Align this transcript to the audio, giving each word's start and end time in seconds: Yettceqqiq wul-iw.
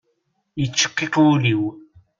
Yettceqqiq 0.61 1.15
wul-iw. 1.23 1.63